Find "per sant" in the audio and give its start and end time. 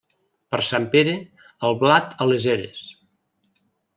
0.53-0.87